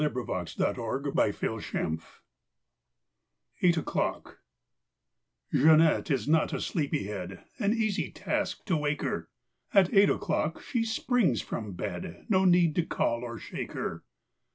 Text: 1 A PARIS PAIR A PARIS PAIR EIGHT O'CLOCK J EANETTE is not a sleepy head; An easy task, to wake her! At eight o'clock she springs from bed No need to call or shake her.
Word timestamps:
1 0.01 0.07
A 0.07 0.09
PARIS 0.25 0.55
PAIR 0.55 0.69
A 1.09 1.31
PARIS 1.31 1.69
PAIR 1.69 1.97
EIGHT 3.61 3.77
O'CLOCK 3.77 4.39
J 5.53 5.59
EANETTE 5.59 6.09
is 6.09 6.27
not 6.27 6.51
a 6.53 6.59
sleepy 6.59 7.03
head; 7.03 7.43
An 7.59 7.71
easy 7.73 8.09
task, 8.11 8.65
to 8.65 8.75
wake 8.77 9.03
her! 9.03 9.29
At 9.75 9.93
eight 9.93 10.09
o'clock 10.09 10.59
she 10.63 10.83
springs 10.85 11.43
from 11.43 11.73
bed 11.73 12.25
No 12.29 12.45
need 12.45 12.73
to 12.77 12.83
call 12.83 13.23
or 13.23 13.37
shake 13.37 13.73
her. 13.73 14.03